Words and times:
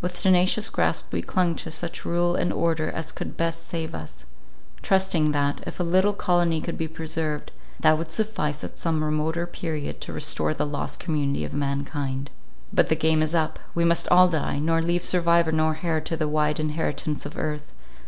With 0.00 0.20
tenacious 0.20 0.70
grasp 0.70 1.12
we 1.12 1.22
clung 1.22 1.54
to 1.54 1.70
such 1.70 2.04
rule 2.04 2.34
and 2.34 2.52
order 2.52 2.90
as 2.90 3.12
could 3.12 3.36
best 3.36 3.64
save 3.68 3.94
us; 3.94 4.24
trusting 4.82 5.30
that, 5.30 5.60
if 5.68 5.78
a 5.78 5.84
little 5.84 6.12
colony 6.14 6.60
could 6.60 6.76
be 6.76 6.88
preserved, 6.88 7.52
that 7.78 7.96
would 7.96 8.10
suffice 8.10 8.64
at 8.64 8.76
some 8.76 9.04
remoter 9.04 9.46
period 9.46 10.00
to 10.00 10.12
restore 10.12 10.52
the 10.52 10.66
lost 10.66 10.98
community 10.98 11.44
of 11.44 11.54
mankind. 11.54 12.32
But 12.72 12.88
the 12.88 12.96
game 12.96 13.22
is 13.22 13.36
up! 13.36 13.60
We 13.72 13.84
must 13.84 14.08
all 14.08 14.26
die; 14.26 14.58
nor 14.58 14.82
leave 14.82 15.04
survivor 15.04 15.52
nor 15.52 15.78
heir 15.84 16.00
to 16.00 16.16
the 16.16 16.26
wide 16.26 16.58
inheritance 16.58 17.24
of 17.24 17.38
earth. 17.38 17.72